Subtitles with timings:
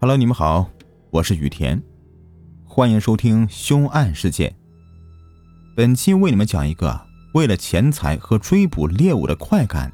[0.00, 0.70] Hello，你们好，
[1.10, 1.82] 我是雨田，
[2.64, 4.54] 欢迎收听凶案事件。
[5.74, 9.92] 本期为你们讲一个为了钱财和追捕猎物的快感，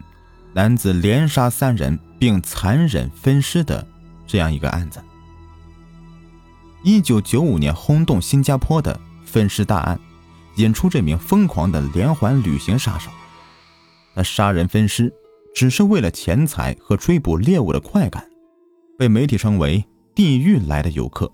[0.53, 3.87] 男子连杀三人并残忍分尸的
[4.27, 5.03] 这样一个案子。
[6.82, 9.98] 一九九五年轰动新加坡的分尸大案，
[10.57, 13.11] 引出这名疯狂的连环旅行杀手。
[14.14, 15.11] 他杀人分尸，
[15.55, 18.29] 只是为了钱财和追捕猎物的快感，
[18.98, 19.82] 被媒体称为。
[20.15, 21.30] 地狱来的游客。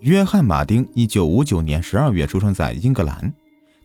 [0.00, 3.32] 约翰·马丁，一九五九年十二月出生在英格兰。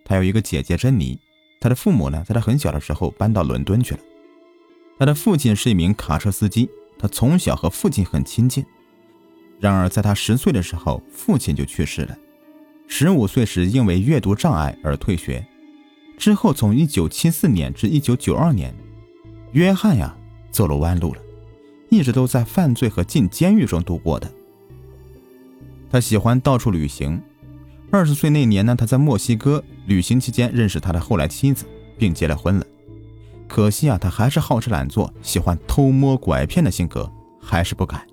[0.03, 1.17] 他有一个姐姐珍妮。
[1.61, 4.01] 他的父母呢，在他很小的时候搬到伦敦去了。
[4.99, 8.65] 他的父亲是一名卡车司机，他从小和父亲很亲近。
[9.57, 12.17] 然而，在他十岁的时候，父亲就去世了。
[12.87, 15.45] 十五岁时，因为阅读障碍而退学。
[16.17, 18.75] 之后，从一九七四年至一九九二年，
[19.53, 20.13] 约翰呀，
[20.51, 21.22] 走了弯路了。
[21.93, 24.29] 一直都在犯罪和进监狱中度过的。
[25.91, 27.21] 他喜欢到处旅行。
[27.91, 32.65] 二十岁那年呢，他在墨西哥旅行期间认识他的后来妻子，并结了婚了。
[33.47, 37.07] 可惜啊，他还是好吃懒做，喜欢偷摸拐骗的性格
[37.39, 38.03] 还是不改。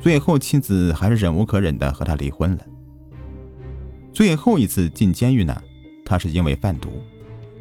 [0.00, 2.64] 最后，妻子还是忍无可忍的和他离婚了。
[4.12, 5.60] 最后一次进监狱呢，
[6.04, 7.02] 他是因为贩毒。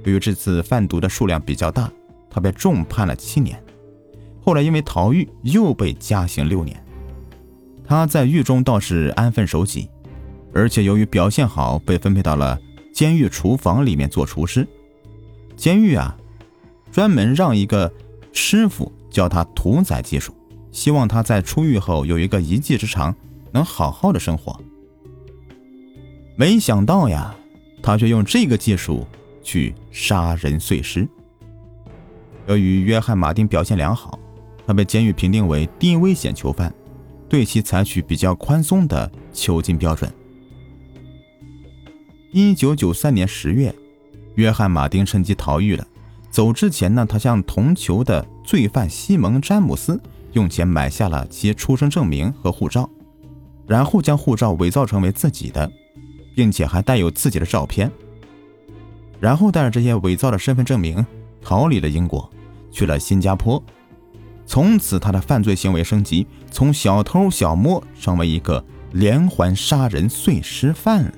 [0.04, 1.92] 由于这次贩毒的数量比较大，
[2.30, 3.60] 他被重判了七年。
[4.44, 6.84] 后来因为逃狱，又被加刑六年。
[7.86, 9.90] 他在狱中倒是安分守己，
[10.54, 12.60] 而且由于表现好，被分配到了
[12.94, 14.68] 监狱厨房里面做厨师。
[15.56, 16.18] 监狱啊，
[16.92, 17.92] 专门让一个
[18.34, 20.34] 师傅教他屠宰技术，
[20.72, 23.14] 希望他在出狱后有一个一技之长，
[23.52, 24.60] 能好好的生活。
[26.36, 27.36] 没想到呀，
[27.84, 29.06] 他却用这个技术
[29.44, 31.08] 去杀人碎尸。
[32.48, 34.18] 由于约翰·马丁表现良好。
[34.66, 36.74] 他被监狱评定为低危险囚犯，
[37.28, 40.12] 对其采取比较宽松的囚禁标准。
[42.32, 43.74] 一九九三年十月，
[44.36, 45.86] 约翰·马丁趁机逃狱了。
[46.30, 50.02] 走之前呢，他向同囚的罪犯西蒙·詹姆斯
[50.32, 52.90] 用钱买下了其出生证明和护照，
[53.68, 55.70] 然后将护照伪造成为自己的，
[56.34, 57.92] 并且还带有自己的照片。
[59.20, 61.06] 然后带着这些伪造的身份证明
[61.42, 62.32] 逃离了英国，
[62.72, 63.62] 去了新加坡。
[64.52, 71.14] 从此，他的犯罪行为升级，从小偷小摸成为一个连环杀人碎尸犯了。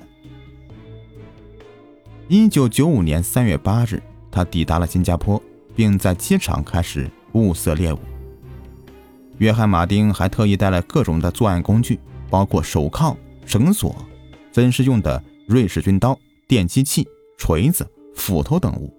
[2.28, 4.00] 一九九五年三月八日，
[4.30, 5.42] 他抵达了新加坡，
[5.74, 7.98] 并在机场开始物色猎物。
[9.38, 11.98] 约翰·马丁还特意带了各种的作案工具，
[12.30, 13.96] 包括手铐、绳索、
[14.52, 16.16] 分尸用的瑞士军刀、
[16.46, 17.04] 电击器、
[17.36, 17.84] 锤子、
[18.14, 18.94] 斧头等物。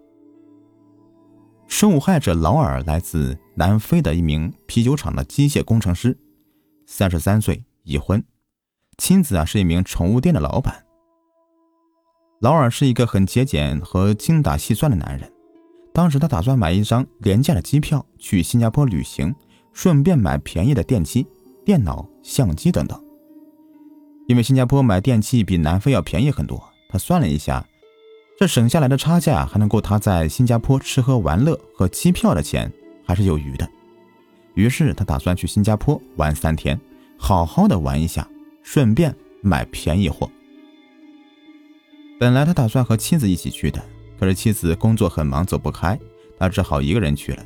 [1.67, 6.17] 受害者劳尔来自南非的一名啤酒厂的机械工程师，
[6.85, 8.23] 三十三岁，已婚，
[8.97, 10.85] 妻子啊是一名宠物店的老板。
[12.41, 15.31] 劳尔是一个很节俭和精打细算的男人，
[15.93, 19.33] 当时他打算买一张廉价的机票去新加坡旅行，
[19.71, 21.25] 顺便买便宜的电器、
[21.63, 23.01] 电脑、相机等等。
[24.27, 27.65] 因为新加坡买电器比南非要便宜很多，他算了一下。
[28.37, 32.69] 这省下来的差价还能够他在新加坡吃喝玩乐和机票的钱
[33.05, 33.69] 还是有余的，
[34.55, 36.79] 于是他打算去新加坡玩三天，
[37.17, 38.27] 好好的玩一下，
[38.63, 40.29] 顺便买便宜货。
[42.19, 43.83] 本来他打算和妻子一起去的，
[44.19, 45.99] 可是妻子工作很忙走不开，
[46.39, 47.45] 他只好一个人去了。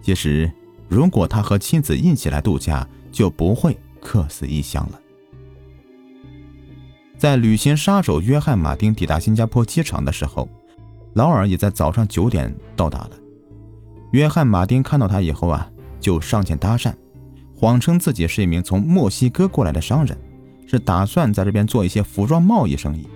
[0.00, 0.50] 其实，
[0.88, 5.00] 如果他和妻子一起来度假，就不会客死异乡了。
[7.16, 10.48] 在旅行杀手约翰·马丁抵达新加坡机场的时候，
[11.14, 13.10] 劳尔也在早上九点到达了。
[14.14, 16.94] 约翰·马丁看到他以后啊，就上前搭讪，
[17.56, 20.16] 谎称自己是一名从墨西哥过来的商人，
[20.68, 23.08] 是打算在这边做一些服装贸易生意，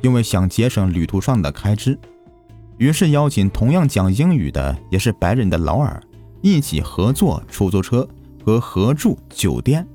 [0.00, 1.98] 因为想节省旅途上的开支，
[2.78, 6.02] 于是邀请同样讲英语的也是白人的劳尔
[6.40, 8.08] 一起合作出租车
[8.42, 9.86] 和合住酒店，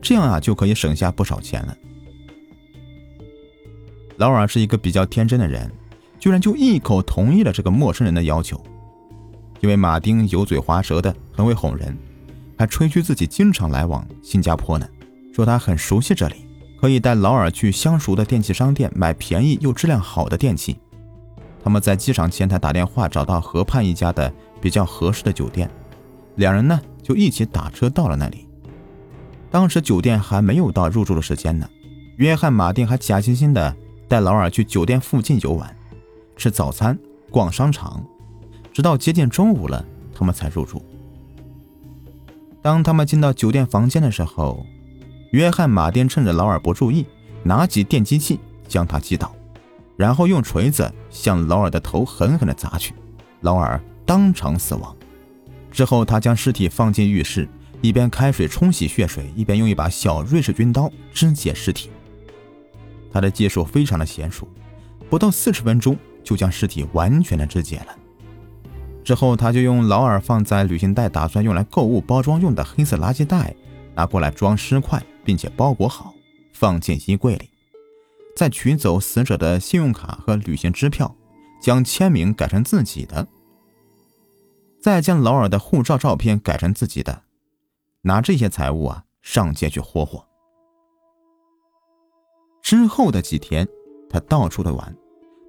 [0.00, 1.76] 这样啊就可以省下不少钱了。
[4.18, 5.68] 劳尔是一个比较天真的人，
[6.20, 8.64] 居然就一口同意了这个陌生人的要求。
[9.64, 11.96] 因为马丁油嘴滑舌的，很会哄人，
[12.58, 14.86] 还吹嘘自己经常来往新加坡呢，
[15.32, 16.46] 说他很熟悉这里，
[16.78, 20.76] 可以带劳尔去相熟的电器商店买便宜又质量好的电器。
[21.62, 24.30] 他们在机场前台打电话找到河畔一家的
[24.60, 25.70] 比较合适的酒店，
[26.34, 28.46] 两人呢就一起打车到了那里。
[29.50, 31.66] 当时酒店还没有到入住的时间呢，
[32.18, 33.74] 约翰·马丁还假惺惺的。
[34.06, 35.74] 带劳尔去酒店附近游玩，
[36.36, 36.96] 吃早餐，
[37.30, 38.04] 逛商场，
[38.74, 39.82] 直到接近中午了，
[40.12, 40.84] 他们才入住。
[42.60, 44.66] 当他们进到酒店房间的时候，
[45.30, 47.06] 约翰·马丁趁着劳尔不注意，
[47.44, 49.32] 拿起电击器将他击倒，
[49.96, 52.92] 然后用锤子向劳尔的头狠狠地砸去，
[53.42, 54.94] 劳尔当场死亡。
[55.70, 57.48] 之后，他将尸体放进浴室，
[57.80, 61.90] 一边开水冲洗血水，一边用一把小瑞士军刀肢解尸体。
[63.12, 64.48] 他的技术非常的娴熟，
[65.08, 67.96] 不到四十分钟就将尸体完全的肢解了。
[69.04, 73.54] 之后，他就用劳尔放在旅行袋、打算用来购物包装用的黑色垃圾袋
[73.94, 76.14] 拿过来装尸块，并且包裹好，
[76.54, 77.50] 放进衣柜里，
[78.34, 81.14] 再取走死者的信用卡和旅行支票，
[81.60, 83.28] 将签名改成自己的。
[84.80, 87.22] 再将劳尔的护照照片改成自己的，
[88.02, 90.26] 拿这些财物啊上街去霍霍。
[92.62, 93.68] 之后的几天，
[94.08, 94.96] 他到处的玩，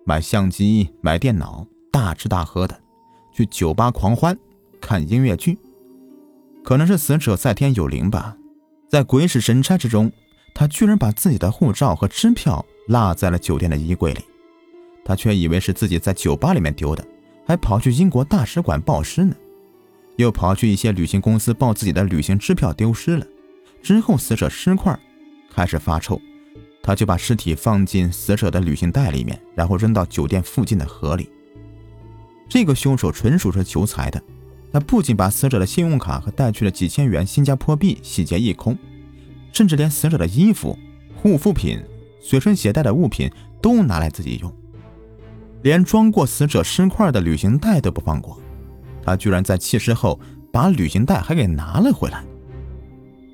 [0.06, 2.78] 买相机、买电脑，大吃大喝的，
[3.36, 4.38] 去酒吧狂欢，
[4.80, 5.58] 看音乐剧。
[6.64, 8.38] 可能是死者在天有灵吧，
[8.88, 10.10] 在鬼使神差之中，
[10.54, 14.22] 他居然把自己的护照和支票落在了酒店的衣柜里，
[15.04, 17.06] 他却以为是自己在酒吧里面丢的。
[17.46, 19.36] 还跑去英国大使馆报失呢，
[20.16, 23.28] 又跑去一些旅行公司报自己的旅行支票丢失了。
[23.84, 24.98] 之后死者尸块
[25.54, 26.20] 开始发臭，
[26.82, 31.30] 他就把尸体放进死者的旅行袋里面，然后扔到酒店附近的河里。
[32.48, 34.22] 这个凶手纯属是求财的，
[34.72, 38.78] 他不仅把死者的信用卡和带去的几千元新加坡币洗劫一空，
[39.52, 40.78] 甚至连死者的衣服、
[41.16, 41.84] 护肤品、
[42.22, 43.30] 随身携带的物品
[43.62, 44.54] 都拿来自己用。
[45.64, 48.40] 连装过死者尸块的旅行袋都不放过，
[49.04, 50.20] 他居然在弃尸后
[50.52, 52.24] 把旅行袋还给拿了回来。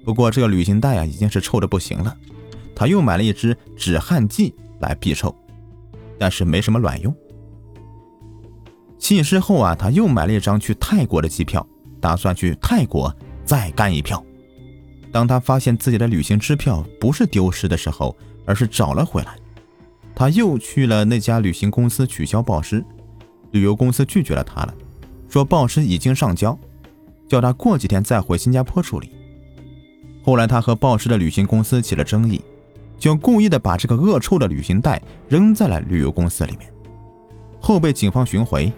[0.06, 2.16] 不过这个旅行袋啊已经是臭的不行了，
[2.74, 5.36] 他又买了一支止汗剂来避臭，
[6.18, 7.14] 但是没什么卵用。
[9.18, 11.68] 弃尸后啊，他又买了一张去泰国的机票，
[12.00, 13.14] 打算去泰国
[13.44, 14.24] 再干一票。
[15.12, 18.16] 当他发现自己的旅行支票不是丢失的时候，
[18.46, 19.36] 而是找了回来。
[20.16, 22.82] 他又去了那家旅行公司取消报失，
[23.52, 24.74] 旅游公司拒绝了他了，
[25.28, 26.58] 说报失已经上交，
[27.28, 29.12] 叫他过几天再回新加坡处理。
[30.24, 32.42] 后来他和报失的旅行公司起了争议，
[32.98, 36.72] 就故意的把这个恶臭的旅行袋扔在了旅游公司里面，
[37.60, 38.72] 后被警方寻回。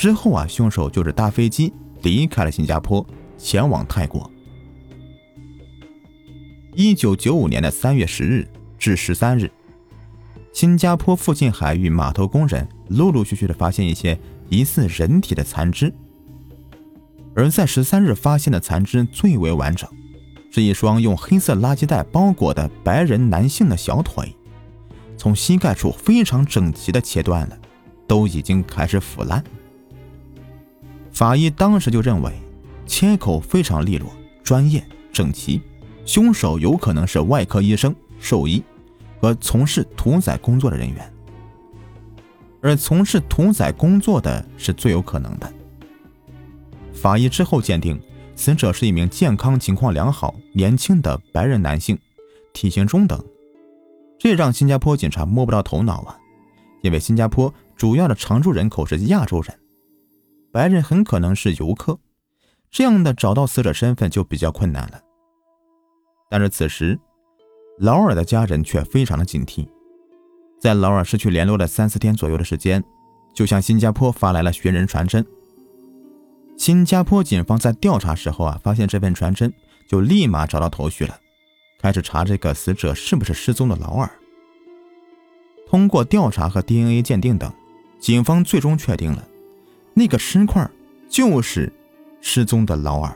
[0.00, 1.70] 之后啊，凶手就是搭飞机
[2.00, 3.06] 离开了新加坡，
[3.36, 4.30] 前往泰国。
[6.74, 8.48] 一九九五年的三月十日
[8.78, 9.52] 至十三日。
[10.54, 14.18] 新加坡附近海域码头工人陆陆续续的发现一些
[14.48, 15.92] 疑似人体的残肢，
[17.34, 19.86] 而在十三日发现的残肢最为完整，
[20.50, 24.34] 是一双用黑色垃圾袋包裹的白人男性的小腿，
[25.18, 27.58] 从膝盖处非常整齐的切断了，
[28.06, 29.44] 都已经开始腐烂。
[31.20, 32.32] 法医当时就认为，
[32.86, 34.10] 切口非常利落、
[34.42, 34.82] 专业、
[35.12, 35.60] 整齐，
[36.06, 38.62] 凶手有可能是外科医生、兽医。
[39.20, 41.12] 和从事屠宰工作的人员，
[42.62, 45.52] 而从事屠宰工作的是最有可能的。
[46.94, 48.00] 法医之后鉴定，
[48.34, 51.98] 死者是一名健康情况良好、年轻的白人男性，
[52.54, 53.22] 体型中等，
[54.18, 56.16] 这让新加坡警察摸不着头脑啊！
[56.80, 59.54] 因为新加坡主要的常住人口是亚洲人，
[60.52, 61.98] 白人很可能是游客，
[62.70, 65.00] 这样的找到死者身份就比较困难了。
[66.28, 66.98] 但是此时。
[67.78, 69.66] 劳尔的家人却非常的警惕，
[70.60, 72.84] 在劳尔失去联络的三四天左右的时间，
[73.32, 75.24] 就向新加坡发来了寻人传真。
[76.58, 79.50] 新加坡警方在调查时候啊，发现这份传真，
[79.88, 81.18] 就立马找到头绪了，
[81.80, 84.10] 开始查这个死者是不是失踪的劳尔。
[85.66, 87.50] 通过调查和 DNA 鉴定等，
[87.98, 89.26] 警方最终确定了，
[90.00, 90.66] 那个尸块
[91.10, 91.70] 就是
[92.22, 93.14] 失踪的劳尔。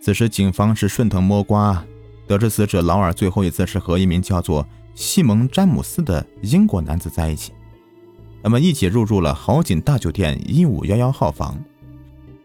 [0.00, 1.84] 此时警方是顺藤摸瓜。
[2.26, 7.52] 得知死者劳尔最后一次是和一名叫做西蒙·詹姆斯的英国男子在一起，
[8.42, 11.62] 他们一起入住了豪景大酒店一五幺幺号房。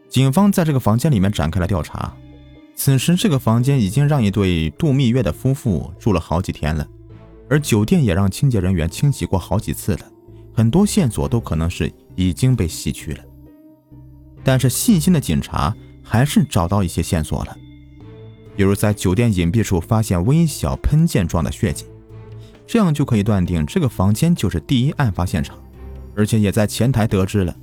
[0.10, 2.14] 警方在这个房间里面展开了调查。
[2.76, 6.86] 此时，这个房间已经让一对度蜜月的夫妇住了好几天了，
[7.50, 10.00] 而酒店也让清洁人员清洗过好几次了，
[10.54, 13.24] 很多线索都可能是已经被洗去了。
[14.44, 17.58] 但是，细心的警察还是找到一些线索了。
[18.56, 21.86] 比如在酒店隐蔽处发现微小喷溅状的血迹，
[22.68, 25.58] 这样就可以断定这个房间就是第一案发现场，
[26.16, 27.56] 而且也在前台得知了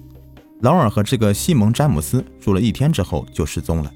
[0.62, 3.92] 劳尔和这个西蒙·詹姆斯住了一天之后就失踪了。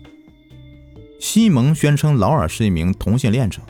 [1.21, 3.61] 西蒙宣称劳尔是一名同性恋者，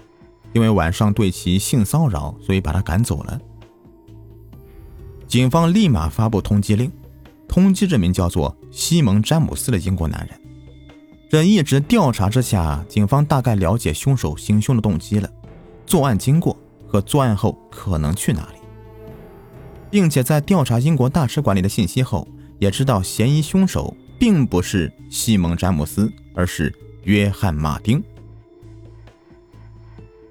[0.52, 3.40] 因为晚上对其性骚扰，所以把他赶走了。
[5.34, 6.88] 警方立马发布通缉令，
[7.48, 10.40] 通缉这名叫做西蒙·詹姆斯的英国男人。
[11.28, 15.28] 这一直调查之下，警方大概了解凶手行凶的动机了，
[15.88, 18.58] 作案经过和作案后可能去哪里，
[19.90, 22.28] 并且在调查英国大使馆里的信息后，
[22.60, 26.72] 也知道嫌疑凶手并不是西蒙·詹姆斯，而是
[27.02, 28.00] 约翰·马丁。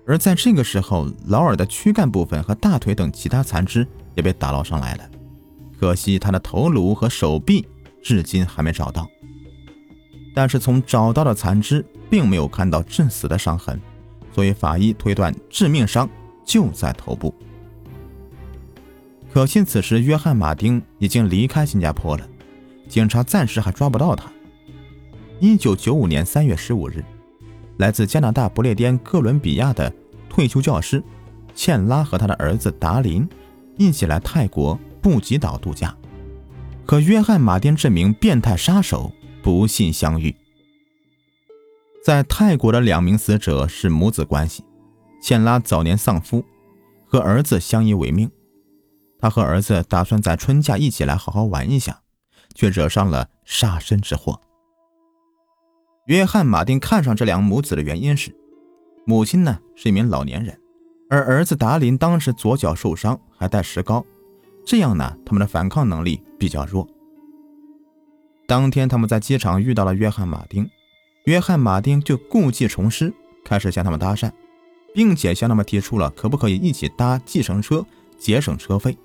[0.07, 5.09] 而在这个时候，劳尔的躯干部分和大腿等其他残肢也被打捞上来了，
[5.79, 7.65] 可惜他的头颅和手臂
[8.01, 9.07] 至今还没找到。
[10.33, 13.79] 但是从找到的残肢并没有看到致死的伤痕，
[14.33, 16.09] 所以法医推断致命伤
[16.45, 17.33] 就在头部。
[19.31, 22.27] 可惜此时约翰·马丁已经离开新加坡了，
[22.87, 24.31] 警察暂时还抓不到他。
[25.39, 27.03] 一九九五年三月十五日。
[27.77, 29.91] 来自加拿大不列颠哥伦比亚的
[30.29, 31.03] 退休教师
[31.55, 33.27] 茜拉和他的儿子达林
[33.77, 35.95] 一起来泰国布吉岛度假，
[36.85, 39.11] 和约翰·马丁这名变态杀手
[39.41, 40.35] 不幸相遇。
[42.03, 44.63] 在泰国的两名死者是母子关系，
[45.21, 46.43] 茜拉早年丧夫，
[47.05, 48.29] 和儿子相依为命。
[49.19, 52.01] 他和儿子打算在春假一起来好好玩一下，
[52.53, 54.41] 却惹上了杀身之祸。
[56.07, 58.35] 约翰·马丁看上这两母子的原因是，
[59.05, 60.59] 母亲呢是一名老年人，
[61.09, 64.05] 而儿子达林当时左脚受伤，还带石膏，
[64.65, 66.87] 这样呢他们的反抗能力比较弱。
[68.47, 70.69] 当天他们在机场遇到了约翰·马丁，
[71.25, 73.13] 约翰·马丁就故技重施，
[73.45, 74.31] 开始向他们搭讪，
[74.93, 77.85] 并且向他们提出了可不可以一起搭计程车，
[78.17, 78.97] 节省车费。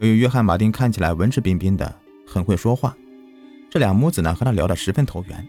[0.00, 2.96] 由于约翰·马丁看起来文质彬彬的，很会说话，
[3.70, 5.46] 这两母子呢和他聊得十分投缘。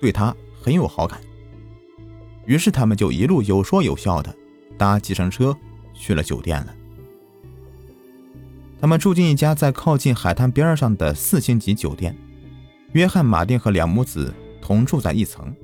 [0.00, 1.20] 对他很有好感，
[2.44, 4.34] 于是他们就一路有说有笑的
[4.76, 5.56] 搭计程车
[5.92, 6.74] 去了酒店了。
[8.80, 12.14] 他们住进一家在靠近海滩边上的四星级酒店，
[12.92, 15.54] 约翰·马丁和两母子同住在一层，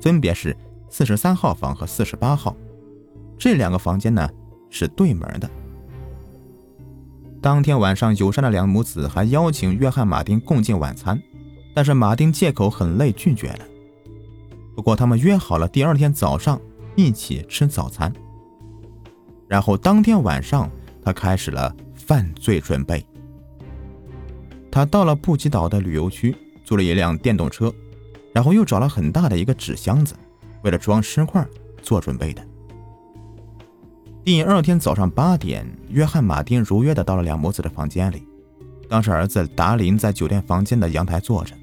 [0.00, 0.56] 分别是
[0.88, 2.56] 四十三号房和四十八号。
[3.38, 4.28] 这两个房间呢
[4.70, 5.48] 是对门的。
[7.40, 11.22] 当天晚上，友善的两母子还邀请约翰·马丁共进晚餐，
[11.74, 13.60] 但是马丁借口很累拒绝了。
[14.74, 16.60] 不过，他们约好了第二天早上
[16.96, 18.12] 一起吃早餐。
[19.54, 20.68] 然后当天晚上，
[21.00, 23.06] 他开始了犯罪准备。
[24.68, 27.72] 他到了布吉岛的旅游区，租了一辆电动车，
[28.32, 30.16] 然后又找了很大的一个纸箱子，
[30.64, 31.46] 为了装尸块
[31.80, 32.44] 做准备的。
[34.24, 38.26] 第二天早上八点，约翰·马丁如约的到了两母子的房间里。
[38.88, 41.54] 当时，儿子达林在酒店房间的阳台坐着。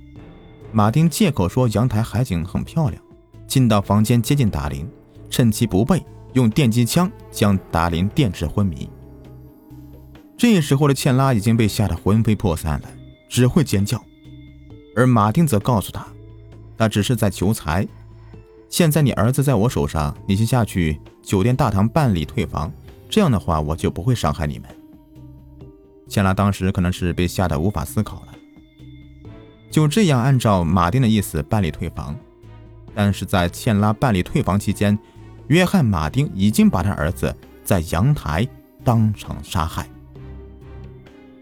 [0.71, 3.03] 马丁借口说阳台海景很漂亮，
[3.48, 4.89] 进到房间接近达林，
[5.29, 6.01] 趁其不备，
[6.33, 8.89] 用电击枪将达林电至昏迷。
[10.38, 12.89] 这时候的茜拉已经被吓得魂飞魄散了，
[13.29, 14.03] 只会尖叫，
[14.95, 16.07] 而马丁则告诉他，
[16.77, 17.88] 他只是在求财。
[18.67, 22.71] 现在你儿子在我手上，你先下去酒店大堂办理退房，
[23.09, 24.69] 这样的话我就不会伤害你们。
[26.07, 28.27] 茜拉当时可能是被吓得无法思考了。
[29.69, 32.15] 就这样按照马丁的意思办理退房，
[32.95, 34.97] 但是在茜拉办理退房期间，
[35.51, 38.48] 约翰·马丁已经把他儿子在阳台
[38.86, 39.86] 当场杀害。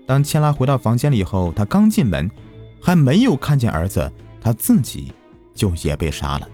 [0.08, 2.28] 当茜拉回到房间里以后，他刚进门，
[2.82, 4.12] 还没有看见儿子，
[4.42, 5.14] 他自己
[5.54, 6.50] 就也被杀了。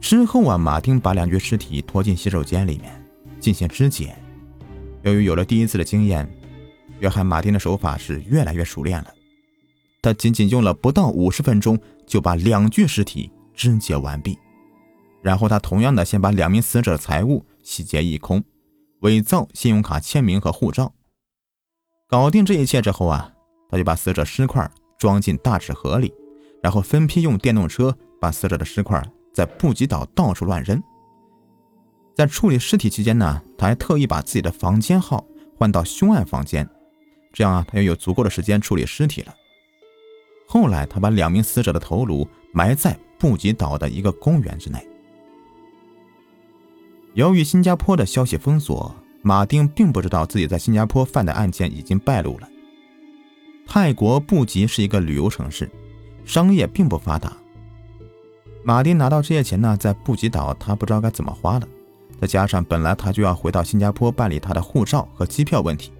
[0.00, 3.04] 之后啊，马丁把两具尸体拖进洗手间里面
[3.40, 4.16] 进行肢解。
[5.02, 6.32] 由于有了第一次的经验，
[7.00, 9.08] 约翰·马丁的手法是越来越熟练了。
[10.00, 14.38] 他仅仅用了不到五十分钟就把两具尸体肢解完毕，
[15.22, 18.42] 然后他同样的先把两名死者的财物洗劫一空，
[19.00, 20.92] 伪造信用卡签名和护照。
[22.08, 23.32] 搞定这一切之后啊，
[23.70, 26.12] 他就把死者尸块装进大纸盒里，
[26.62, 29.02] 然后分批用电动车把死者的尸块
[29.32, 30.82] 在布吉岛到处乱扔。
[32.14, 35.24] 在处理尸体期间呢，他还特意把自己的房间号
[35.56, 36.68] 换到凶案房间，
[37.32, 39.34] 这样啊，他就有足够的时间处理尸体了。
[40.46, 44.86] 后来，他把两名死者的头颅埋在布吉岛的一个公园之内。
[47.14, 52.48] 由于新加坡的消息封锁，马丁并不知道自己在新加坡犯的案件已经败露了。
[53.66, 55.70] 泰国布吉是一个旅游城市，
[56.24, 57.36] 商业并不发达。
[58.64, 61.68] 马丁拿到这些钱呢，在布吉岛他不知道该怎么花了，
[62.18, 65.92] 再加上本来他就要回到新加坡办理他的护照和机票问题，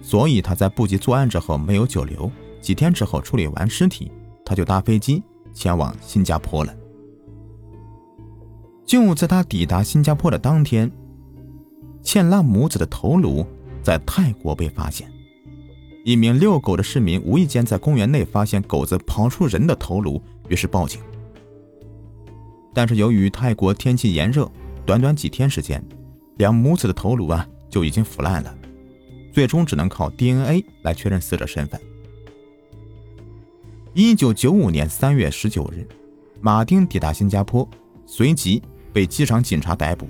[0.00, 2.30] 所以他在布吉作案之后没有久留。
[2.62, 4.10] 几天之后，处理完尸体，
[4.44, 6.74] 他就搭飞机前往新加坡了。
[8.88, 10.90] 就在他抵达新加坡的当天，
[12.02, 13.46] 茜拉母子的头颅
[13.82, 15.12] 在泰国被发现，
[16.06, 20.18] 一名遛狗的市民无意间在公园内发现狗子刨出人的头颅，
[20.48, 21.02] 于是报警。
[22.72, 24.50] 但是由于泰国天气炎热，
[24.86, 25.84] 短短几天时间，
[26.38, 28.56] 两母子的头颅啊就已经腐烂了，
[29.30, 31.78] 最终只能靠 DNA 来确认死者身份。
[33.92, 35.86] 一九九五年三月十九日，
[36.40, 37.68] 马丁抵达新加坡，
[38.06, 40.08] 随即被机场警察逮捕。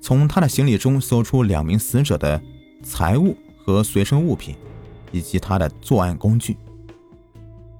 [0.00, 2.40] 从他的行李中搜出两名死者的
[2.82, 4.54] 财物和随身物品，
[5.12, 6.56] 以及他的作案工具。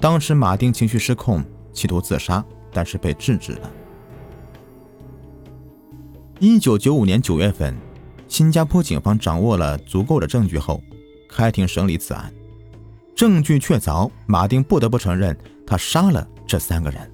[0.00, 3.71] 当时马丁情绪失控，企图自杀，但是被制止了。
[6.41, 7.75] 一九九五年九月份，
[8.26, 10.83] 新加坡警方掌握了足够的证据后，
[11.29, 12.33] 开庭审理此案。
[13.14, 17.13] 证据确凿，马丁不得不承认他杀了这三个人。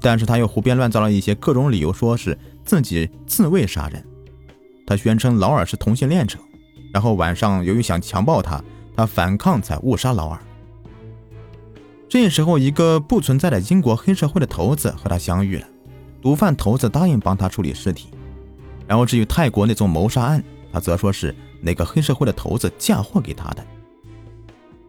[0.00, 4.04] 但是他又胡编乱造了一些各种理由，说是自己自卫杀人。
[4.86, 6.38] 他宣称劳尔是同性恋者，
[6.92, 8.62] 然后晚上由于想强暴他，
[8.96, 10.38] 他反抗才误杀劳尔。
[12.08, 15.66] 这时候，一个不存在的英国黑社会的头子和他相遇了。
[16.20, 18.08] 毒贩头子答应帮他处理尸体，
[18.86, 20.42] 然后至于泰国那宗谋杀案，
[20.72, 23.64] 他则说是那个黑社会的头子嫁祸给他的。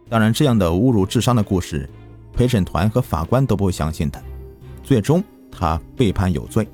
[0.08, 1.88] 当然，这样的侮辱智商的故事，
[2.34, 4.22] 陪审团和法官都不会相信的。
[4.82, 6.68] 最终，他被判有罪。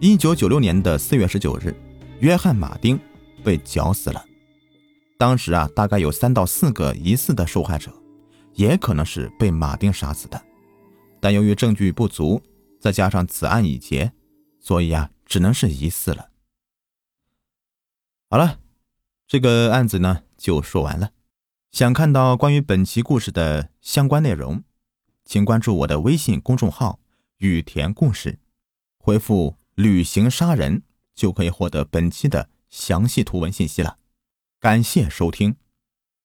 [0.00, 1.74] 一九九六年的四月十九日，
[2.20, 2.98] 约翰·马丁
[3.44, 4.24] 被绞死了。
[5.18, 7.92] 当时啊，大概有三到四个疑似的受害者，
[8.54, 10.42] 也可能是被马丁杀死的。
[11.20, 12.42] 但由于证据不足。
[12.82, 14.10] 再加上此案已结，
[14.58, 16.30] 所以啊，只能是疑似了。
[18.28, 18.58] 好了，
[19.28, 21.12] 这个案子呢就说完了。
[21.70, 24.64] 想看到关于本期故事的相关内容，
[25.24, 26.98] 请关注我的微信公众号
[27.42, 28.38] “雨田故事”，
[28.98, 30.82] 回复“旅行杀人”
[31.12, 33.98] 就可以获得本期的详细图文信息了。
[34.60, 35.56] 感谢收听。